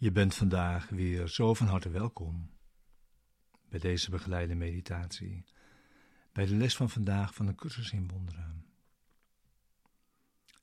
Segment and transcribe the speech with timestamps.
[0.00, 2.50] Je bent vandaag weer zo van harte welkom
[3.68, 5.44] bij deze begeleide meditatie,
[6.32, 8.66] bij de les van vandaag van de cursus in wonderen.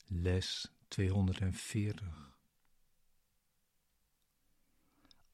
[0.05, 2.38] Les 240.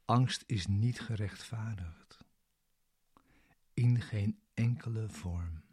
[0.06, 2.26] Angst is niet gerechtvaardigd,
[3.74, 5.71] in geen enkele vorm.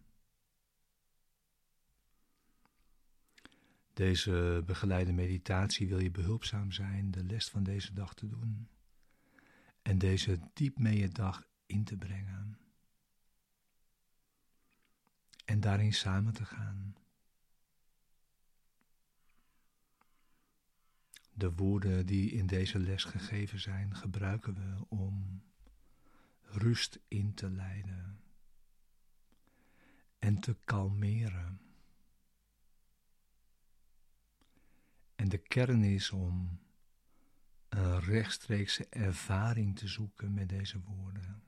[3.99, 8.69] Deze begeleide meditatie wil je behulpzaam zijn de les van deze dag te doen
[9.83, 12.59] en deze diep mee je dag in te brengen
[15.45, 16.97] en daarin samen te gaan.
[21.33, 25.43] De woorden die in deze les gegeven zijn, gebruiken we om
[26.43, 28.21] rust in te leiden
[30.19, 31.68] en te kalmeren.
[35.29, 36.61] En de kern is om
[37.69, 41.43] een rechtstreekse ervaring te zoeken met deze woorden.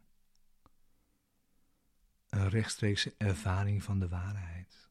[2.28, 4.90] Een rechtstreekse ervaring van de waarheid.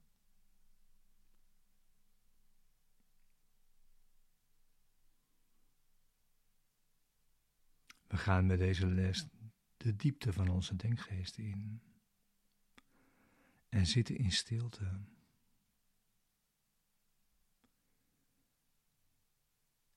[8.08, 9.28] We gaan met deze les
[9.78, 11.82] de diepte van onze denkgeest in
[13.70, 15.02] en zitten in stilte.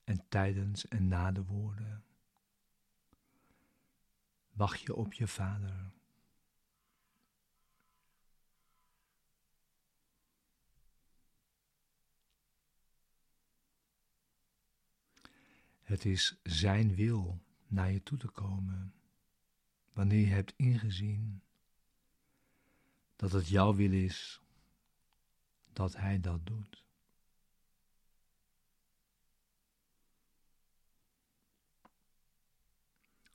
[0.03, 2.03] En tijdens en na de woorden
[4.51, 5.91] wacht je op je Vader.
[15.81, 18.93] Het is Zijn wil naar je toe te komen,
[19.93, 21.41] wanneer je hebt ingezien
[23.15, 24.41] dat het jouw wil is
[25.73, 26.83] dat Hij dat doet.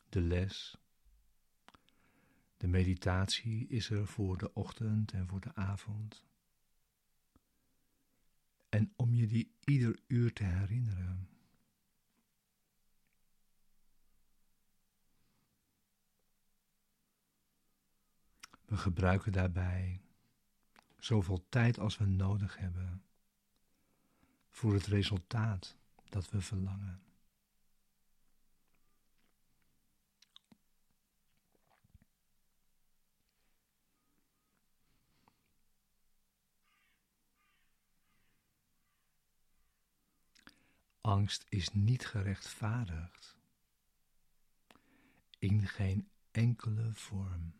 [0.08, 0.78] De les,
[2.56, 6.24] de meditatie is er voor de ochtend en voor de avond.
[8.68, 11.28] En om je die ieder uur te herinneren.
[18.64, 20.00] We gebruiken daarbij
[20.98, 23.02] zoveel tijd als we nodig hebben
[24.48, 25.76] voor het resultaat
[26.08, 27.07] dat we verlangen.
[41.08, 43.36] Angst is niet gerechtvaardigd
[45.38, 47.52] in geen enkele vorm.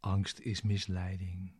[0.00, 1.52] Angst is misleiding.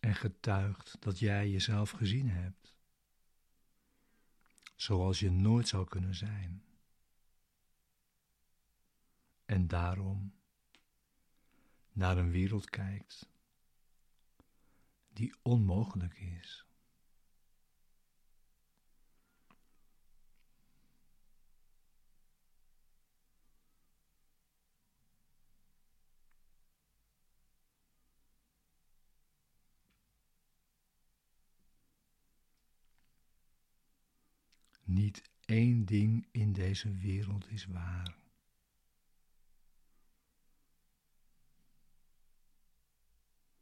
[0.00, 2.76] En getuigt dat jij jezelf gezien hebt,
[4.76, 6.62] zoals je nooit zou kunnen zijn.
[9.44, 10.34] En daarom
[11.92, 13.28] naar een wereld kijkt
[15.08, 16.67] die onmogelijk is.
[34.88, 38.16] Niet één ding in deze wereld is waar.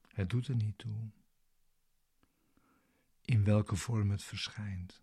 [0.09, 1.11] Het doet er niet toe
[3.25, 5.03] in welke vorm het verschijnt.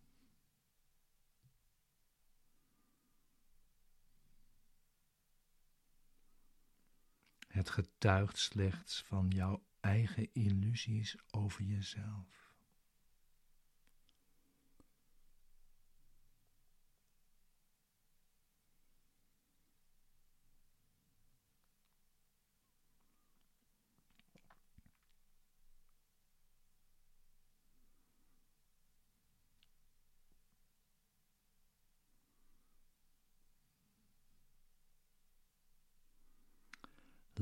[7.48, 12.43] Het getuigt slechts van jouw eigen illusies over jezelf.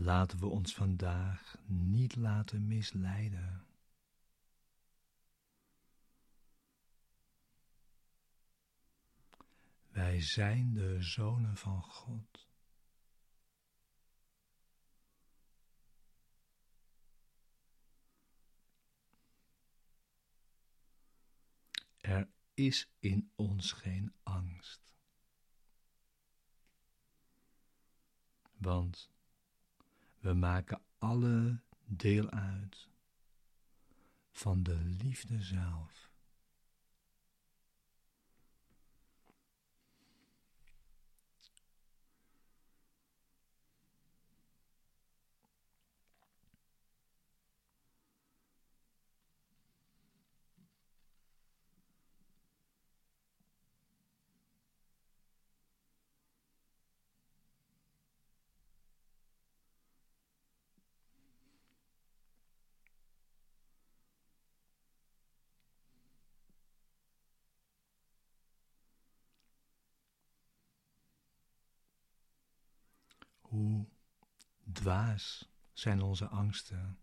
[0.01, 3.65] Laten we ons vandaag niet laten misleiden.
[9.89, 12.49] Wij zijn de zonen van God.
[22.53, 24.93] is in ons geen angst.
[28.57, 29.09] Want
[30.21, 32.89] we maken alle deel uit
[34.31, 36.10] van de liefde zelf.
[73.51, 73.87] Hoe
[74.71, 76.99] dwaas zijn onze angsten?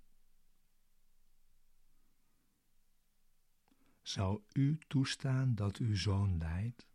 [4.03, 6.87] Zou u toestaan dat uw zoon lijdt?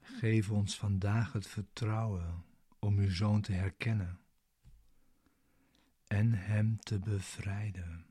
[0.00, 2.44] Geef ons vandaag het vertrouwen
[2.78, 4.20] om uw zoon te herkennen
[6.06, 8.09] en hem te bevrijden.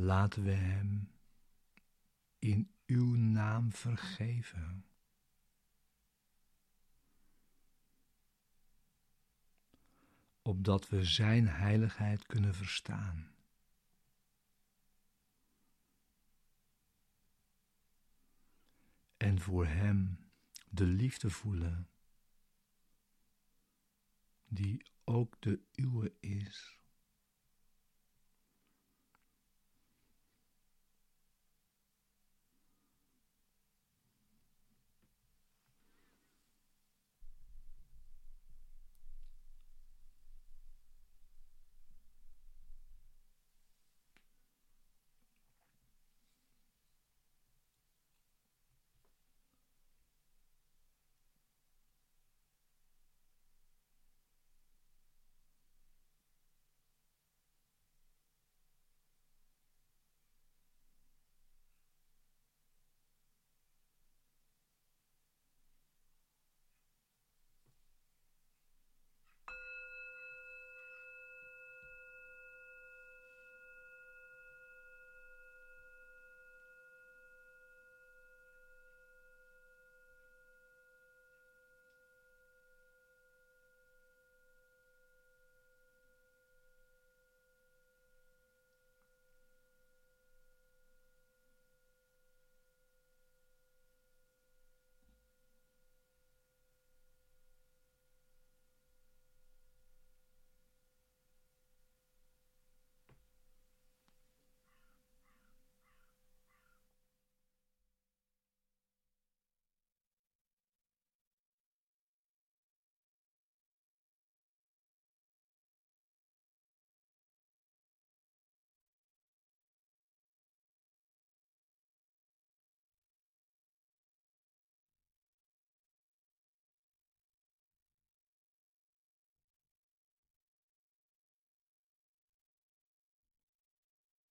[0.00, 1.12] Laten we Hem
[2.38, 4.84] in Uw naam vergeven.
[10.42, 13.34] Opdat we Zijn heiligheid kunnen verstaan.
[19.16, 20.30] En voor Hem
[20.68, 21.88] de liefde voelen,
[24.48, 26.79] die ook de uwe is.